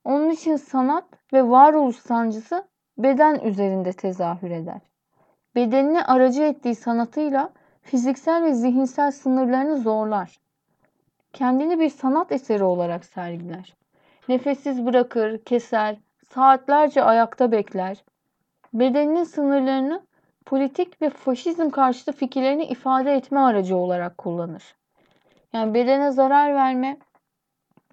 Onun 0.08 0.30
için 0.30 0.56
sanat 0.56 1.04
ve 1.32 1.48
varoluş 1.48 1.96
sancısı 1.96 2.64
beden 2.98 3.40
üzerinde 3.40 3.92
tezahür 3.92 4.50
eder. 4.50 4.80
Bedenini 5.54 6.04
aracı 6.04 6.42
ettiği 6.42 6.74
sanatıyla 6.74 7.50
fiziksel 7.82 8.42
ve 8.42 8.54
zihinsel 8.54 9.10
sınırlarını 9.10 9.76
zorlar. 9.76 10.40
Kendini 11.32 11.80
bir 11.80 11.88
sanat 11.90 12.32
eseri 12.32 12.64
olarak 12.64 13.04
sergiler. 13.04 13.76
Nefessiz 14.28 14.86
bırakır, 14.86 15.44
keser, 15.44 15.96
saatlerce 16.28 17.02
ayakta 17.02 17.52
bekler. 17.52 18.04
Bedeninin 18.74 19.24
sınırlarını 19.24 20.02
politik 20.46 21.02
ve 21.02 21.10
faşizm 21.10 21.70
karşıtı 21.70 22.12
fikirlerini 22.12 22.64
ifade 22.64 23.14
etme 23.14 23.40
aracı 23.40 23.76
olarak 23.76 24.18
kullanır. 24.18 24.74
Yani 25.52 25.74
bedene 25.74 26.10
zarar 26.10 26.54
verme 26.54 26.96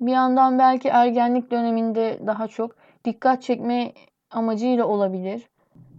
bir 0.02 0.12
yandan 0.12 0.60
belki 0.60 0.88
ergenlik 0.88 1.52
döneminde 1.52 2.20
daha 2.28 2.48
çok 2.48 2.76
dikkat 3.06 3.44
çekme 3.44 3.94
amacıyla 4.32 4.86
olabilir. 4.86 5.50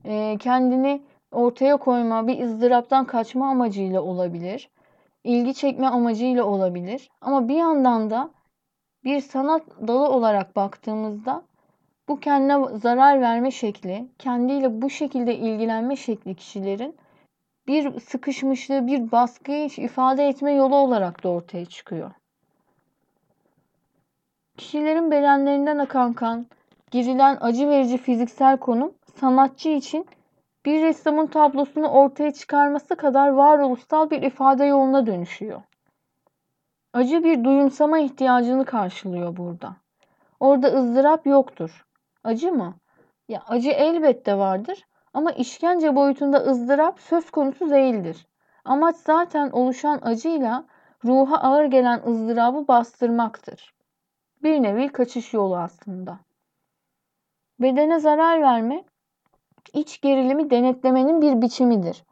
E, 0.04 0.36
kendini 0.40 1.02
ortaya 1.32 1.76
koyma, 1.76 2.26
bir 2.26 2.42
ızdıraptan 2.42 3.04
kaçma 3.04 3.48
amacıyla 3.48 4.02
olabilir. 4.02 4.70
İlgi 5.24 5.54
çekme 5.54 5.86
amacıyla 5.86 6.44
olabilir. 6.44 7.10
Ama 7.20 7.48
bir 7.48 7.56
yandan 7.56 8.10
da 8.10 8.30
bir 9.04 9.20
sanat 9.20 9.62
dalı 9.88 10.08
olarak 10.08 10.56
baktığımızda 10.56 11.42
bu 12.08 12.20
kendine 12.20 12.78
zarar 12.78 13.20
verme 13.20 13.50
şekli, 13.50 14.08
kendiyle 14.18 14.82
bu 14.82 14.90
şekilde 14.90 15.36
ilgilenme 15.36 15.96
şekli 15.96 16.34
kişilerin 16.34 16.96
bir 17.66 18.00
sıkışmışlığı, 18.00 18.86
bir 18.86 19.12
baskıyı 19.12 19.68
ifade 19.76 20.28
etme 20.28 20.52
yolu 20.52 20.76
olarak 20.76 21.24
da 21.24 21.28
ortaya 21.28 21.64
çıkıyor. 21.66 22.10
Kişilerin 24.56 25.10
bedenlerinden 25.10 25.78
akan 25.78 26.12
kan, 26.12 26.46
girilen 26.90 27.38
acı 27.40 27.68
verici 27.68 27.98
fiziksel 27.98 28.56
konum 28.56 28.94
sanatçı 29.20 29.68
için 29.68 30.06
bir 30.64 30.82
ressamın 30.82 31.26
tablosunu 31.26 31.88
ortaya 31.88 32.32
çıkarması 32.32 32.96
kadar 32.96 33.28
varoluşsal 33.28 34.10
bir 34.10 34.22
ifade 34.22 34.64
yoluna 34.64 35.06
dönüşüyor. 35.06 35.62
Acı 36.92 37.24
bir 37.24 37.44
duyumsama 37.44 37.98
ihtiyacını 37.98 38.64
karşılıyor 38.64 39.36
burada. 39.36 39.76
Orada 40.40 40.66
ızdırap 40.66 41.26
yoktur. 41.26 41.86
Acı 42.24 42.52
mı? 42.52 42.74
Ya 43.28 43.42
acı 43.48 43.70
elbette 43.70 44.38
vardır 44.38 44.84
ama 45.14 45.30
işkence 45.32 45.96
boyutunda 45.96 46.38
ızdırap 46.38 47.00
söz 47.00 47.30
konusu 47.30 47.70
değildir. 47.70 48.26
Amaç 48.64 48.96
zaten 48.96 49.50
oluşan 49.50 49.98
acıyla 50.02 50.64
ruha 51.04 51.36
ağır 51.36 51.64
gelen 51.64 52.02
ızdırabı 52.06 52.68
bastırmaktır. 52.68 53.75
Bir 54.42 54.62
nevi 54.62 54.88
kaçış 54.88 55.34
yolu 55.34 55.56
aslında. 55.56 56.18
Bedene 57.60 58.00
zarar 58.00 58.42
verme, 58.42 58.84
iç 59.72 60.00
gerilimi 60.00 60.50
denetlemenin 60.50 61.22
bir 61.22 61.42
biçimidir. 61.42 62.04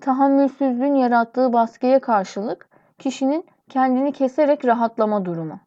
Tahammülsüzlüğün 0.00 0.94
yarattığı 0.94 1.52
baskıya 1.52 2.00
karşılık 2.00 2.68
kişinin 2.98 3.46
kendini 3.68 4.12
keserek 4.12 4.64
rahatlama 4.64 5.24
durumu. 5.24 5.60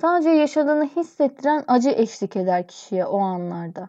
Sadece 0.00 0.30
yaşadığını 0.30 0.84
hissettiren 0.84 1.64
acı 1.68 1.90
eşlik 1.90 2.36
eder 2.36 2.66
kişiye 2.66 3.06
o 3.06 3.18
anlarda. 3.18 3.88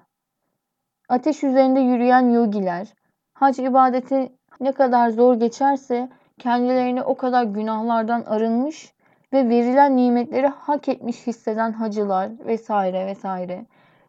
Ateş 1.09 1.43
üzerinde 1.43 1.79
yürüyen 1.79 2.29
yogiler, 2.29 2.93
hac 3.33 3.59
ibadeti 3.59 4.31
ne 4.59 4.71
kadar 4.71 5.09
zor 5.09 5.35
geçerse 5.35 6.09
kendilerini 6.39 7.03
o 7.03 7.15
kadar 7.17 7.43
günahlardan 7.43 8.21
arınmış 8.21 8.93
ve 9.33 9.49
verilen 9.49 9.97
nimetleri 9.97 10.47
hak 10.47 10.89
etmiş 10.89 11.27
hisseden 11.27 11.71
hacılar 11.71 12.29
vesaire 12.45 13.05
vesaire. 13.05 13.65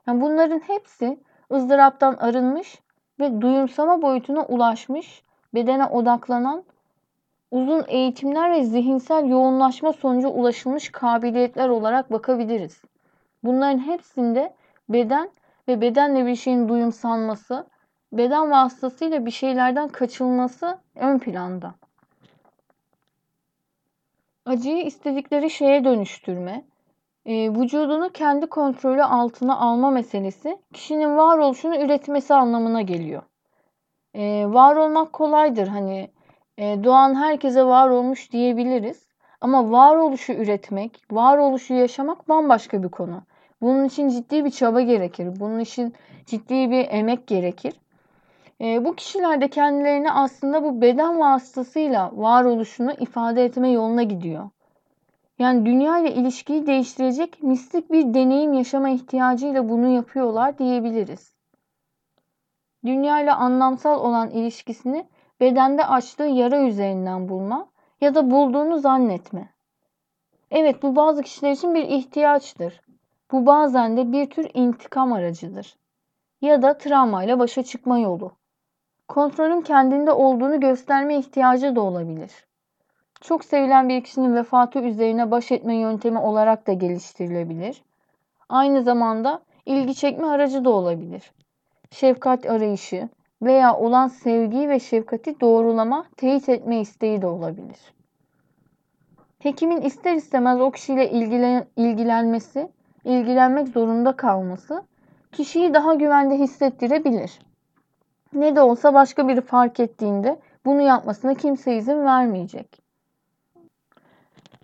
Yani 0.07 0.21
bunların 0.21 0.59
hepsi 0.59 1.19
ızdıraptan 1.52 2.14
arınmış 2.14 2.78
ve 3.21 3.40
duyumsama 3.40 4.02
boyutuna 4.02 4.45
ulaşmış, 4.45 5.23
bedene 5.54 5.87
odaklanan 5.87 6.64
uzun 7.50 7.85
eğitimler 7.88 8.52
ve 8.52 8.64
zihinsel 8.64 9.28
yoğunlaşma 9.28 9.93
sonucu 9.93 10.28
ulaşılmış 10.28 10.93
kabiliyetler 10.93 11.69
olarak 11.69 12.12
bakabiliriz. 12.12 12.83
Bunların 13.45 13.78
hepsinde 13.78 14.54
beden 14.88 15.31
ve 15.69 15.81
bedenle 15.81 16.26
bir 16.26 16.37
şeyin 16.37 16.69
duyumsanması, 16.69 17.66
beden 18.12 18.50
vasıtasıyla 18.50 19.26
bir 19.26 19.31
şeylerden 19.31 19.88
kaçılması 19.88 20.78
ön 20.95 21.19
planda. 21.19 21.75
Acıyı 24.46 24.84
istedikleri 24.84 25.50
şeye 25.50 25.84
dönüştürme, 25.84 26.64
e, 27.26 27.50
vücudunu 27.50 28.10
kendi 28.10 28.46
kontrolü 28.46 29.02
altına 29.02 29.58
alma 29.58 29.90
meselesi 29.90 30.58
kişinin 30.72 31.16
varoluşunu 31.16 31.76
üretmesi 31.76 32.34
anlamına 32.34 32.82
geliyor. 32.82 33.22
E, 34.14 34.46
var 34.48 34.76
olmak 34.76 35.12
kolaydır 35.12 35.68
hani 35.68 36.10
e, 36.58 36.84
doğan 36.84 37.14
herkese 37.14 37.64
var 37.64 37.88
olmuş 37.88 38.32
diyebiliriz. 38.32 39.06
Ama 39.40 39.70
varoluşu 39.70 40.32
üretmek, 40.32 41.02
varoluşu 41.10 41.74
yaşamak 41.74 42.28
bambaşka 42.28 42.82
bir 42.82 42.88
konu. 42.88 43.22
Bunun 43.62 43.84
için 43.84 44.08
ciddi 44.08 44.44
bir 44.44 44.50
çaba 44.50 44.80
gerekir. 44.80 45.40
Bunun 45.40 45.58
için 45.58 45.94
ciddi 46.26 46.70
bir 46.70 46.86
emek 46.90 47.26
gerekir. 47.26 47.74
E, 48.61 48.84
bu 48.84 48.94
kişiler 48.94 49.40
de 49.40 49.49
kendilerini 49.49 50.12
aslında 50.12 50.62
bu 50.62 50.80
beden 50.80 51.20
vasıtasıyla 51.20 52.11
varoluşunu 52.14 52.92
ifade 52.92 53.44
etme 53.44 53.70
yoluna 53.70 54.02
gidiyor. 54.02 54.50
Yani 55.38 55.66
dünya 55.66 55.99
ile 55.99 56.14
ilişkiyi 56.14 56.66
değiştirecek 56.66 57.42
mistik 57.42 57.92
bir 57.92 58.14
deneyim 58.14 58.52
yaşama 58.52 58.88
ihtiyacıyla 58.88 59.68
bunu 59.68 59.88
yapıyorlar 59.88 60.58
diyebiliriz. 60.58 61.34
Dünya 62.84 63.20
ile 63.20 63.32
anlamsal 63.32 64.00
olan 64.00 64.30
ilişkisini 64.30 65.06
bedende 65.40 65.87
açtığı 65.87 66.25
yara 66.25 66.61
üzerinden 66.61 67.28
bulma 67.28 67.68
ya 68.00 68.14
da 68.14 68.30
bulduğunu 68.30 68.78
zannetme. 68.78 69.49
Evet 70.50 70.82
bu 70.82 70.96
bazı 70.96 71.23
kişiler 71.23 71.52
için 71.52 71.75
bir 71.75 71.82
ihtiyaçtır. 71.82 72.80
Bu 73.32 73.46
bazen 73.46 73.96
de 73.96 74.12
bir 74.12 74.30
tür 74.30 74.50
intikam 74.54 75.12
aracıdır. 75.12 75.76
Ya 76.40 76.62
da 76.62 76.78
travmayla 76.78 77.38
başa 77.38 77.62
çıkma 77.62 77.99
yolu. 77.99 78.32
Kontrolün 79.08 79.61
kendinde 79.61 80.12
olduğunu 80.12 80.61
gösterme 80.61 81.16
ihtiyacı 81.16 81.76
da 81.76 81.80
olabilir. 81.80 82.46
Çok 83.20 83.44
sevilen 83.44 83.88
bir 83.88 84.04
kişinin 84.04 84.34
vefatı 84.34 84.78
üzerine 84.78 85.30
baş 85.30 85.52
etme 85.52 85.76
yöntemi 85.76 86.18
olarak 86.18 86.66
da 86.66 86.73
geliştirilebilir. 86.73 87.82
Aynı 88.49 88.82
zamanda 88.82 89.42
ilgi 89.66 89.94
çekme 89.94 90.26
aracı 90.26 90.64
da 90.64 90.70
olabilir. 90.70 91.32
Şefkat 91.90 92.46
arayışı 92.46 93.08
veya 93.42 93.76
olan 93.76 94.08
sevgiyi 94.08 94.68
ve 94.68 94.80
şefkati 94.80 95.40
doğrulama, 95.40 96.04
teyit 96.16 96.49
etme 96.49 96.80
isteği 96.80 97.23
de 97.23 97.26
olabilir. 97.26 97.94
Hekimin 99.38 99.80
ister 99.80 100.14
istemez 100.14 100.61
o 100.61 100.70
kişiyle 100.70 101.11
ilgilen, 101.11 101.66
ilgilenmesi, 101.76 102.68
ilgilenmek 103.04 103.68
zorunda 103.68 104.16
kalması 104.16 104.82
kişiyi 105.32 105.75
daha 105.75 105.94
güvende 105.94 106.38
hissettirebilir. 106.38 107.38
Ne 108.35 108.57
de 108.57 108.62
olsa 108.62 108.95
başka 108.95 109.29
biri 109.29 109.41
fark 109.41 109.81
ettiğinde 109.81 110.38
bunu 110.64 110.81
yapmasına 110.83 111.35
kimse 111.35 111.76
izin 111.76 112.05
vermeyecek. 112.05 112.83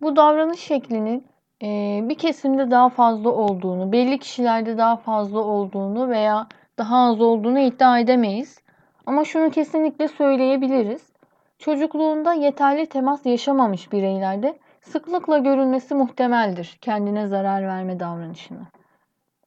Bu 0.02 0.16
davranış 0.16 0.60
şeklinin 0.60 1.24
e, 1.62 2.00
bir 2.08 2.14
kesimde 2.14 2.70
daha 2.70 2.88
fazla 2.88 3.30
olduğunu, 3.30 3.92
belli 3.92 4.18
kişilerde 4.18 4.78
daha 4.78 4.96
fazla 4.96 5.40
olduğunu 5.40 6.08
veya 6.08 6.46
daha 6.78 6.96
az 6.96 7.20
olduğunu 7.20 7.58
iddia 7.58 7.98
edemeyiz. 7.98 8.60
Ama 9.06 9.24
şunu 9.24 9.50
kesinlikle 9.50 10.08
söyleyebiliriz. 10.08 11.10
Çocukluğunda 11.58 12.32
yeterli 12.32 12.86
temas 12.86 13.26
yaşamamış 13.26 13.92
bireylerde 13.92 14.58
sıklıkla 14.80 15.38
görülmesi 15.38 15.94
muhtemeldir 15.94 16.78
kendine 16.80 17.26
zarar 17.26 17.66
verme 17.66 18.00
davranışını. 18.00 18.66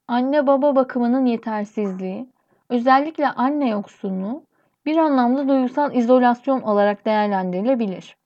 Anne 0.08 0.48
baba 0.48 0.76
bakımının 0.76 1.26
yetersizliği, 1.26 2.33
özellikle 2.74 3.30
anne 3.30 3.70
yoksunluğu 3.70 4.44
bir 4.86 4.98
anlamda 4.98 5.48
duygusal 5.48 5.96
izolasyon 5.96 6.62
olarak 6.62 7.06
değerlendirilebilir. 7.06 8.18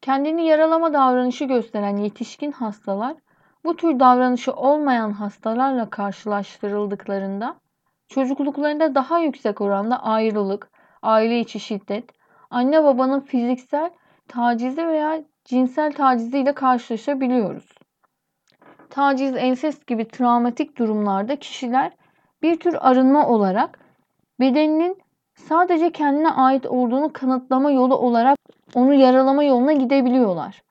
Kendini 0.00 0.46
yaralama 0.46 0.92
davranışı 0.92 1.44
gösteren 1.44 1.96
yetişkin 1.96 2.52
hastalar 2.52 3.16
bu 3.64 3.76
tür 3.76 4.00
davranışı 4.00 4.52
olmayan 4.52 5.10
hastalarla 5.10 5.90
karşılaştırıldıklarında 5.90 7.56
çocukluklarında 8.08 8.94
daha 8.94 9.18
yüksek 9.18 9.60
oranda 9.60 10.02
ayrılık, 10.02 10.70
aile 11.02 11.40
içi 11.40 11.60
şiddet, 11.60 12.10
anne 12.50 12.84
babanın 12.84 13.20
fiziksel 13.20 13.90
tacizi 14.28 14.86
veya 14.86 15.22
cinsel 15.44 15.92
taciziyle 15.92 16.52
karşılaşabiliyoruz. 16.52 17.74
Taciz, 18.90 19.36
ensest 19.36 19.86
gibi 19.86 20.08
travmatik 20.08 20.78
durumlarda 20.78 21.36
kişiler 21.36 21.92
bir 22.44 22.60
tür 22.60 22.76
arınma 22.80 23.28
olarak 23.28 23.78
bedeninin 24.40 24.98
sadece 25.34 25.92
kendine 25.92 26.30
ait 26.30 26.66
olduğunu 26.66 27.12
kanıtlama 27.12 27.70
yolu 27.70 27.96
olarak 27.96 28.38
onu 28.74 28.94
yaralama 28.94 29.44
yoluna 29.44 29.72
gidebiliyorlar. 29.72 30.62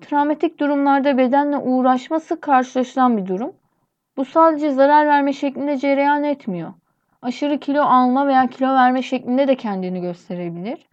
Travmatik 0.00 0.60
durumlarda 0.60 1.18
bedenle 1.18 1.58
uğraşması 1.58 2.40
karşılaşılan 2.40 3.16
bir 3.16 3.26
durum. 3.26 3.52
Bu 4.16 4.24
sadece 4.24 4.70
zarar 4.70 5.06
verme 5.06 5.32
şeklinde 5.32 5.76
cereyan 5.76 6.24
etmiyor. 6.24 6.72
Aşırı 7.22 7.58
kilo 7.58 7.82
alma 7.82 8.26
veya 8.26 8.46
kilo 8.46 8.68
verme 8.68 9.02
şeklinde 9.02 9.48
de 9.48 9.56
kendini 9.56 10.00
gösterebilir. 10.00 10.88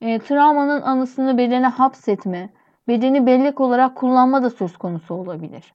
E, 0.00 0.18
travmanın 0.18 0.82
anısını 0.82 1.38
bedene 1.38 1.66
hapsetme, 1.66 2.50
bedeni 2.88 3.26
bellek 3.26 3.60
olarak 3.60 3.96
kullanma 3.96 4.42
da 4.42 4.50
söz 4.50 4.76
konusu 4.76 5.14
olabilir. 5.14 5.74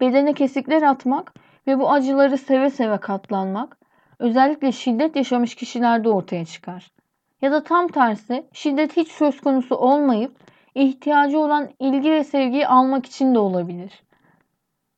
Bedene 0.00 0.32
kesikler 0.32 0.82
atmak 0.82 1.32
ve 1.66 1.78
bu 1.78 1.90
acıları 1.90 2.38
seve 2.38 2.70
seve 2.70 2.98
katlanmak 2.98 3.78
özellikle 4.18 4.72
şiddet 4.72 5.16
yaşamış 5.16 5.54
kişilerde 5.54 6.08
ortaya 6.08 6.44
çıkar. 6.44 6.90
Ya 7.42 7.52
da 7.52 7.64
tam 7.64 7.88
tersi 7.88 8.46
şiddet 8.52 8.96
hiç 8.96 9.08
söz 9.08 9.40
konusu 9.40 9.76
olmayıp 9.76 10.36
ihtiyacı 10.74 11.38
olan 11.38 11.68
ilgi 11.78 12.10
ve 12.10 12.24
sevgiyi 12.24 12.66
almak 12.66 13.06
için 13.06 13.34
de 13.34 13.38
olabilir. 13.38 14.02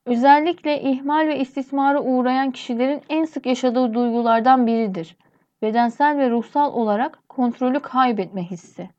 Özellikle 0.07 0.81
ihmal 0.83 1.29
ve 1.29 1.39
istismara 1.39 2.03
uğrayan 2.03 2.51
kişilerin 2.51 3.03
en 3.09 3.25
sık 3.25 3.47
yaşadığı 3.47 3.95
duygulardan 3.95 4.67
biridir. 4.67 5.17
Bedensel 5.63 6.19
ve 6.19 6.31
ruhsal 6.31 6.73
olarak 6.73 7.29
kontrolü 7.29 7.81
kaybetme 7.81 8.43
hissi. 8.43 8.91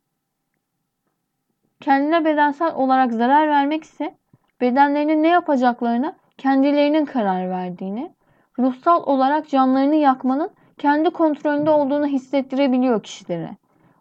Kendine 1.79 2.25
bedensel 2.25 2.75
olarak 2.75 3.13
zarar 3.13 3.47
vermek 3.47 3.83
ise 3.83 4.15
bedenlerinin 4.61 5.23
ne 5.23 5.27
yapacaklarına 5.27 6.15
kendilerinin 6.37 7.05
karar 7.05 7.49
verdiğini, 7.49 8.11
ruhsal 8.59 9.03
olarak 9.03 9.49
canlarını 9.49 9.95
yakmanın 9.95 10.49
kendi 10.77 11.09
kontrolünde 11.09 11.69
olduğunu 11.69 12.07
hissettirebiliyor 12.07 13.03
kişilere. 13.03 13.57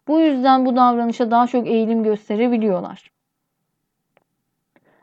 Bu 0.07 0.19
yüzden 0.19 0.65
bu 0.65 0.75
davranışa 0.75 1.31
daha 1.31 1.47
çok 1.47 1.67
eğilim 1.67 2.03
gösterebiliyorlar. 2.03 3.11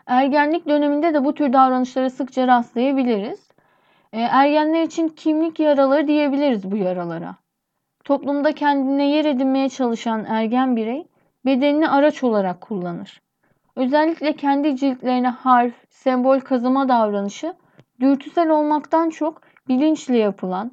Ergenlik 0.07 0.69
döneminde 0.69 1.15
de 1.15 1.25
bu 1.25 1.35
tür 1.35 1.53
davranışlara 1.53 2.11
sıkça 2.11 2.47
rastlayabiliriz. 2.47 3.49
E, 4.13 4.21
ergenler 4.21 4.83
için 4.83 5.09
kimlik 5.09 5.61
yaraları 5.61 6.09
diyebiliriz 6.09 6.71
bu 6.71 6.77
yaralara. 6.77 7.35
Toplumda 8.05 8.53
kendine 8.53 9.11
yer 9.11 9.25
edinmeye 9.25 9.69
çalışan 9.69 10.25
ergen 10.25 10.77
birey 10.77 11.07
bedenini 11.45 11.89
araç 11.89 12.25
olarak 12.25 12.61
kullanır. 12.61 13.24
Özellikle 13.77 14.33
kendi 14.33 14.77
ciltlerine 14.77 15.29
harf, 15.29 15.75
sembol 15.91 16.41
kazıma 16.41 16.89
davranışı 16.89 17.55
dürtüsel 18.01 18.49
olmaktan 18.49 19.11
çok 19.11 19.41
bilinçli 19.69 20.17
yapılan, 20.17 20.73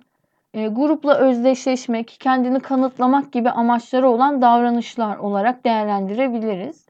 e, 0.53 0.67
grupla 0.67 1.17
özdeşleşmek, 1.17 2.17
kendini 2.19 2.59
kanıtlamak 2.59 3.31
gibi 3.31 3.49
amaçları 3.49 4.09
olan 4.09 4.41
davranışlar 4.41 5.17
olarak 5.17 5.65
değerlendirebiliriz. 5.65 6.85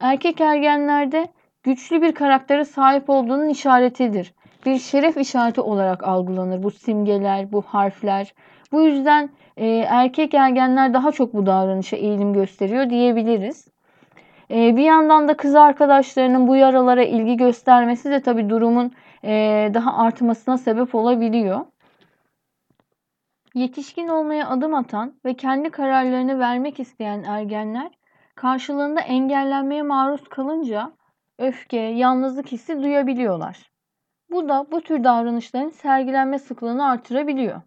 Erkek 0.00 0.40
ergenlerde 0.40 1.28
güçlü 1.62 2.02
bir 2.02 2.12
karaktere 2.12 2.64
sahip 2.64 3.10
olduğunun 3.10 3.48
işaretidir. 3.48 4.34
Bir 4.66 4.78
şeref 4.78 5.16
işareti 5.16 5.60
olarak 5.60 6.04
algılanır 6.04 6.62
bu 6.62 6.70
simgeler, 6.70 7.52
bu 7.52 7.62
harfler. 7.62 8.34
Bu 8.72 8.82
yüzden 8.82 9.30
e, 9.56 9.66
erkek 9.66 10.34
ergenler 10.34 10.94
daha 10.94 11.12
çok 11.12 11.34
bu 11.34 11.46
davranışa 11.46 11.96
eğilim 11.96 12.32
gösteriyor 12.32 12.90
diyebiliriz. 12.90 13.68
E, 14.50 14.76
bir 14.76 14.82
yandan 14.82 15.28
da 15.28 15.36
kız 15.36 15.54
arkadaşlarının 15.54 16.48
bu 16.48 16.56
yaralara 16.56 17.02
ilgi 17.02 17.36
göstermesi 17.36 18.10
de 18.10 18.22
tabii 18.22 18.50
durumun 18.50 18.92
e, 19.24 19.70
daha 19.74 19.96
artmasına 19.96 20.58
sebep 20.58 20.94
olabiliyor. 20.94 21.60
Yetişkin 23.54 24.08
olmaya 24.08 24.48
adım 24.48 24.74
atan 24.74 25.14
ve 25.24 25.34
kendi 25.34 25.70
kararlarını 25.70 26.38
vermek 26.38 26.80
isteyen 26.80 27.22
ergenler 27.22 27.90
karşılığında 28.34 29.00
engellenmeye 29.00 29.82
maruz 29.82 30.28
kalınca 30.28 30.92
öfke, 31.38 31.76
yalnızlık 31.76 32.52
hissi 32.52 32.82
duyabiliyorlar. 32.82 33.70
Bu 34.30 34.48
da 34.48 34.66
bu 34.72 34.80
tür 34.80 35.04
davranışların 35.04 35.70
sergilenme 35.70 36.38
sıklığını 36.38 36.90
artırabiliyor. 36.90 37.62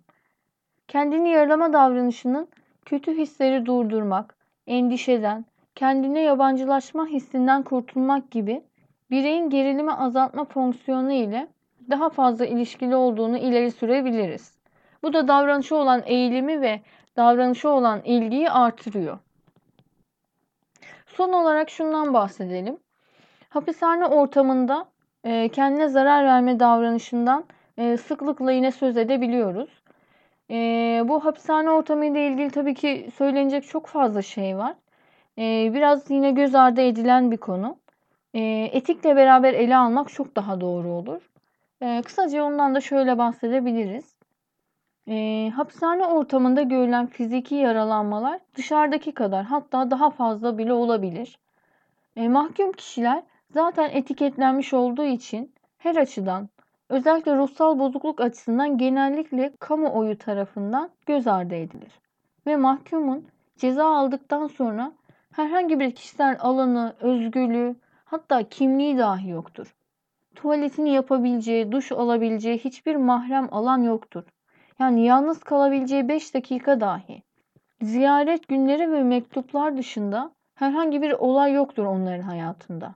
Kendini 0.88 1.30
yaralama 1.30 1.74
davranışının 1.74 2.48
kötü 2.86 3.18
hisleri 3.18 3.66
durdurmak, 3.66 4.38
endişeden, 4.68 5.46
kendine 5.76 6.22
yabancılaşma 6.22 7.08
hissinden 7.08 7.64
kurtulmak 7.64 8.32
gibi 8.32 8.64
bireyin 9.12 9.50
gerilimi 9.50 9.94
azaltma 9.94 10.46
fonksiyonu 10.46 11.12
ile 11.12 11.48
daha 11.90 12.10
fazla 12.10 12.46
ilişkili 12.46 12.96
olduğunu 12.96 13.38
ileri 13.38 13.72
sürebiliriz. 13.72 14.58
Bu 15.04 15.14
da 15.14 15.28
davranışı 15.28 15.76
olan 15.76 16.04
eğilimi 16.06 16.62
ve 16.62 16.82
davranışı 17.18 17.70
olan 17.70 18.02
ilgiyi 18.06 18.50
artırıyor. 18.50 19.20
Son 21.08 21.34
olarak 21.34 21.70
şundan 21.70 22.14
bahsedelim. 22.14 22.78
Hapishane 23.50 24.06
ortamında 24.06 24.86
e, 25.24 25.50
kendine 25.50 25.88
zarar 25.88 26.26
verme 26.26 26.60
davranışından 26.60 27.44
e, 27.78 27.98
sıklıkla 27.98 28.52
yine 28.52 28.72
söz 28.72 28.98
edebiliyoruz. 28.98 29.70
E, 30.50 30.56
bu 31.06 31.26
hapishane 31.26 31.70
ortamı 31.70 32.06
ile 32.06 32.28
ilgili 32.28 32.52
tabii 32.52 32.74
ki 32.74 33.10
söylenecek 33.16 33.64
çok 33.64 33.88
fazla 33.88 34.22
şey 34.22 34.58
var. 34.58 34.76
E, 35.38 35.72
biraz 35.74 36.10
yine 36.10 36.32
göz 36.32 36.56
ardı 36.56 36.82
edilen 36.82 37.32
bir 37.32 37.38
konu. 37.38 37.78
E, 38.34 38.70
etikle 38.74 39.16
beraber 39.16 39.54
ele 39.54 39.78
almak 39.78 40.10
çok 40.10 40.36
daha 40.36 40.62
doğru 40.62 40.88
olur. 40.88 41.30
E, 41.82 42.02
kısaca 42.02 42.44
ondan 42.44 42.76
da 42.76 42.82
şöyle 42.82 43.18
bahsedebiliriz. 43.18 44.16
E, 45.08 45.50
hapishane 45.56 46.06
ortamında 46.06 46.62
görülen 46.62 47.08
fiziki 47.08 47.56
yaralanmalar 47.56 48.40
dışarıdaki 48.56 49.12
kadar 49.12 49.46
hatta 49.46 49.92
daha 49.92 50.10
fazla 50.10 50.58
bile 50.58 50.74
olabilir. 50.74 51.40
E, 52.16 52.30
mahkum 52.30 52.72
kişiler 52.72 53.24
zaten 53.50 53.90
etiketlenmiş 53.90 54.74
olduğu 54.74 55.06
için 55.06 55.54
her 55.78 55.96
açıdan 55.96 56.50
özellikle 56.90 57.38
ruhsal 57.38 57.80
bozukluk 57.80 58.22
açısından 58.22 58.78
genellikle 58.78 59.54
kamuoyu 59.60 60.18
tarafından 60.18 60.90
göz 61.06 61.28
ardı 61.28 61.56
edilir. 61.56 61.92
Ve 62.48 62.56
mahkumun 62.56 63.28
ceza 63.58 63.86
aldıktan 63.86 64.48
sonra 64.48 64.92
herhangi 65.32 65.80
bir 65.80 65.96
kişisel 65.96 66.38
alanı, 66.40 66.96
özgürlüğü 67.00 67.76
hatta 68.06 68.50
kimliği 68.50 68.98
dahi 68.98 69.30
yoktur. 69.30 69.76
Tuvaletini 70.36 70.90
yapabileceği, 70.90 71.72
duş 71.72 71.92
alabileceği 71.92 72.58
hiçbir 72.58 72.96
mahrem 72.96 73.48
alan 73.52 73.82
yoktur. 73.82 74.24
Yani 74.80 75.06
yalnız 75.06 75.44
kalabileceği 75.44 76.08
5 76.08 76.34
dakika 76.34 76.80
dahi. 76.80 77.24
Ziyaret 77.82 78.48
günleri 78.48 78.92
ve 78.92 79.04
mektuplar 79.04 79.78
dışında 79.78 80.32
herhangi 80.56 81.02
bir 81.02 81.12
olay 81.12 81.54
yoktur 81.54 81.86
onların 81.86 82.22
hayatında. 82.22 82.96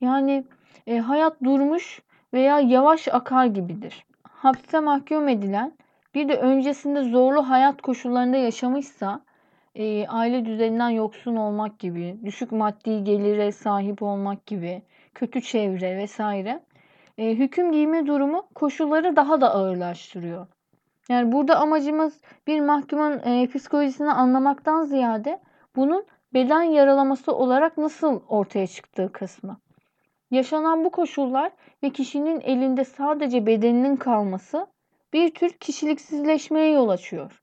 Yani 0.00 0.44
e, 0.86 0.98
hayat 0.98 1.44
durmuş 1.44 2.02
veya 2.34 2.60
yavaş 2.60 3.08
akar 3.08 3.46
gibidir. 3.46 4.04
Hapse 4.22 4.80
mahkum 4.80 5.28
edilen 5.28 5.72
bir 6.14 6.28
de 6.28 6.36
öncesinde 6.36 7.02
zorlu 7.02 7.48
hayat 7.48 7.82
koşullarında 7.82 8.36
yaşamışsa 8.36 9.20
e, 9.78 10.06
aile 10.08 10.44
düzeninden 10.44 10.90
yoksun 10.90 11.36
olmak 11.36 11.78
gibi, 11.78 12.18
düşük 12.24 12.52
maddi 12.52 13.04
gelire 13.04 13.52
sahip 13.52 14.02
olmak 14.02 14.46
gibi, 14.46 14.82
kötü 15.14 15.42
çevre 15.42 15.96
vesaire 15.96 16.60
e, 17.18 17.34
hüküm 17.34 17.72
giyme 17.72 18.06
durumu 18.06 18.48
koşulları 18.54 19.16
daha 19.16 19.40
da 19.40 19.54
ağırlaştırıyor. 19.54 20.46
Yani 21.08 21.32
burada 21.32 21.56
amacımız 21.58 22.20
bir 22.46 22.60
mahkumun 22.60 23.18
e, 23.18 23.46
psikolojisini 23.46 24.12
anlamaktan 24.12 24.84
ziyade 24.84 25.40
bunun 25.76 26.06
beden 26.34 26.62
yaralaması 26.62 27.34
olarak 27.34 27.78
nasıl 27.78 28.20
ortaya 28.28 28.66
çıktığı 28.66 29.12
kısmı. 29.12 29.60
Yaşanan 30.30 30.84
bu 30.84 30.90
koşullar 30.90 31.52
ve 31.82 31.90
kişinin 31.90 32.40
elinde 32.40 32.84
sadece 32.84 33.46
bedeninin 33.46 33.96
kalması 33.96 34.66
bir 35.12 35.34
tür 35.34 35.50
kişiliksizleşmeye 35.50 36.70
yol 36.70 36.88
açıyor. 36.88 37.42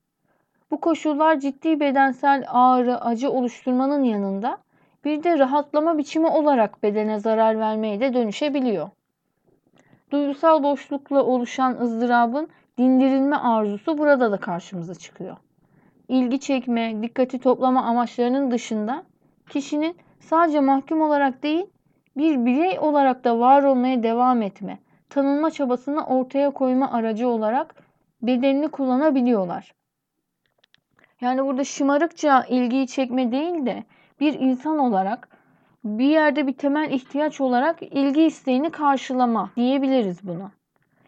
Bu 0.76 0.80
koşullar 0.80 1.40
ciddi 1.40 1.80
bedensel 1.80 2.46
ağrı, 2.48 3.02
acı 3.02 3.32
oluşturmanın 3.32 4.04
yanında 4.04 4.58
bir 5.06 5.24
de 5.24 5.40
rahatlama 5.40 5.98
biçimi 5.98 6.28
olarak 6.28 6.84
bedene 6.84 7.20
zarar 7.20 7.60
vermeye 7.60 8.00
de 8.00 8.14
dönüşebiliyor. 8.14 8.90
Duygusal 10.12 10.64
boşlukla 10.64 11.24
oluşan 11.24 11.82
ızdırabın 11.82 12.50
dindirilme 12.78 13.36
arzusu 13.36 13.98
burada 13.98 14.32
da 14.32 14.38
karşımıza 14.38 14.96
çıkıyor. 14.96 15.38
İlgi 16.08 16.40
çekme, 16.40 17.02
dikkati 17.02 17.40
toplama 17.40 17.84
amaçlarının 17.84 18.52
dışında 18.52 19.04
kişinin 19.50 19.96
sadece 20.20 20.60
mahkum 20.60 21.02
olarak 21.02 21.44
değil, 21.44 21.66
bir 22.18 22.46
birey 22.46 22.80
olarak 22.80 23.24
da 23.24 23.40
var 23.40 23.64
olmaya 23.64 24.04
devam 24.04 24.42
etme, 24.42 24.80
tanınma 25.10 25.52
çabasını 25.52 26.06
ortaya 26.06 26.50
koyma 26.50 26.92
aracı 26.92 27.28
olarak 27.28 27.76
bedenini 28.22 28.68
kullanabiliyorlar. 28.68 29.76
Yani 31.26 31.46
burada 31.46 31.64
şımarıkça 31.64 32.44
ilgiyi 32.50 32.88
çekme 32.88 33.32
değil 33.32 33.66
de 33.66 33.84
bir 34.20 34.40
insan 34.40 34.78
olarak 34.78 35.30
bir 35.84 36.06
yerde 36.06 36.48
bir 36.48 36.54
temel 36.54 36.92
ihtiyaç 36.92 37.42
olarak 37.42 37.82
ilgi 37.82 38.22
isteğini 38.22 38.70
karşılama 38.70 39.50
diyebiliriz 39.56 40.18
buna. 40.24 40.52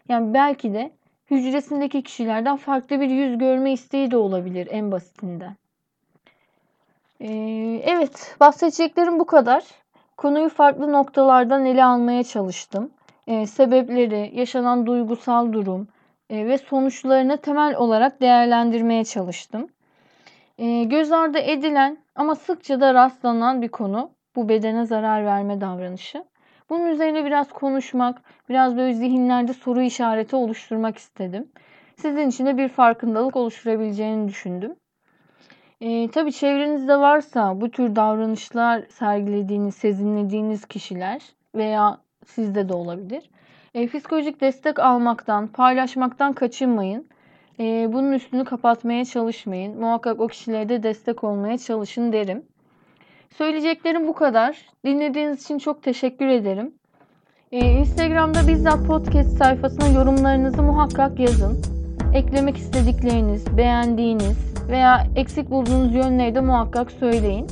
Yani 0.08 0.34
belki 0.34 0.74
de 0.74 0.90
hücresindeki 1.30 2.02
kişilerden 2.02 2.56
farklı 2.56 3.00
bir 3.00 3.10
yüz 3.10 3.38
görme 3.38 3.72
isteği 3.72 4.10
de 4.10 4.16
olabilir 4.16 4.68
en 4.70 4.92
basitinden. 4.92 5.56
Ee, 7.20 7.82
evet, 7.84 8.36
bahsedeceklerim 8.40 9.18
bu 9.18 9.24
kadar. 9.24 9.64
Konuyu 10.16 10.48
farklı 10.48 10.92
noktalardan 10.92 11.64
ele 11.64 11.84
almaya 11.84 12.24
çalıştım. 12.24 12.90
Ee, 13.26 13.46
sebepleri, 13.46 14.30
yaşanan 14.34 14.86
duygusal 14.86 15.52
durum 15.52 15.88
e, 16.30 16.46
ve 16.46 16.58
sonuçlarını 16.58 17.36
temel 17.36 17.76
olarak 17.76 18.20
değerlendirmeye 18.20 19.04
çalıştım. 19.04 19.68
Ee, 20.58 20.84
göz 20.84 21.12
ardı 21.12 21.38
edilen 21.38 21.98
ama 22.14 22.34
sıkça 22.34 22.80
da 22.80 22.94
rastlanan 22.94 23.62
bir 23.62 23.68
konu 23.68 24.10
bu 24.36 24.48
bedene 24.48 24.86
zarar 24.86 25.24
verme 25.24 25.60
davranışı. 25.60 26.24
Bunun 26.70 26.86
üzerine 26.86 27.24
biraz 27.24 27.48
konuşmak, 27.48 28.22
biraz 28.48 28.76
böyle 28.76 28.94
zihinlerde 28.94 29.52
soru 29.52 29.82
işareti 29.82 30.36
oluşturmak 30.36 30.98
istedim. 30.98 31.48
Sizin 31.96 32.28
için 32.28 32.46
de 32.46 32.56
bir 32.56 32.68
farkındalık 32.68 33.36
oluşturabileceğini 33.36 34.28
düşündüm. 34.28 34.74
Ee, 35.80 36.08
tabii 36.10 36.32
çevrenizde 36.32 36.96
varsa 36.96 37.60
bu 37.60 37.70
tür 37.70 37.96
davranışlar 37.96 38.82
sergilediğiniz, 38.88 39.74
sezinlediğiniz 39.74 40.66
kişiler 40.66 41.22
veya 41.54 41.98
sizde 42.26 42.68
de 42.68 42.74
olabilir. 42.74 43.30
E, 43.74 43.86
psikolojik 43.86 44.40
destek 44.40 44.78
almaktan, 44.78 45.46
paylaşmaktan 45.46 46.32
kaçınmayın. 46.32 47.08
E, 47.60 47.92
bunun 47.92 48.12
üstünü 48.12 48.44
kapatmaya 48.44 49.04
çalışmayın. 49.04 49.80
Muhakkak 49.80 50.20
o 50.20 50.26
kişilere 50.26 50.68
de 50.68 50.82
destek 50.82 51.24
olmaya 51.24 51.58
çalışın 51.58 52.12
derim. 52.12 52.42
Söyleyeceklerim 53.38 54.08
bu 54.08 54.14
kadar. 54.14 54.56
Dinlediğiniz 54.84 55.44
için 55.44 55.58
çok 55.58 55.82
teşekkür 55.82 56.26
ederim. 56.26 56.74
Ee, 57.52 57.72
Instagram'da 57.72 58.48
bizzat 58.48 58.86
podcast 58.86 59.38
sayfasına 59.38 59.88
yorumlarınızı 59.88 60.62
muhakkak 60.62 61.20
yazın. 61.20 61.62
Eklemek 62.14 62.56
istedikleriniz, 62.56 63.56
beğendiğiniz 63.56 64.54
veya 64.70 65.06
eksik 65.16 65.50
bulduğunuz 65.50 65.94
yönleri 65.94 66.34
de 66.34 66.40
muhakkak 66.40 66.90
söyleyin. 66.90 67.46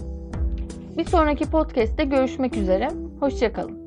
Bir 0.98 1.04
sonraki 1.04 1.50
podcast'te 1.50 2.04
görüşmek 2.04 2.56
üzere. 2.56 2.88
Hoşçakalın. 3.20 3.86